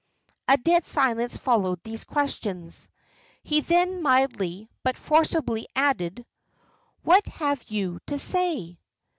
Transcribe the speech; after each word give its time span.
A 0.47 0.57
dead 0.57 0.87
silence 0.87 1.37
followed 1.37 1.79
these 1.83 2.05
questions. 2.05 2.89
He 3.43 3.61
then 3.61 4.01
mildly, 4.01 4.67
but 4.81 4.97
forcibly, 4.97 5.67
added 5.75 6.25
"What 7.03 7.27
have 7.27 7.63
you 7.67 7.99
to 8.07 8.17
say?" 8.17 8.79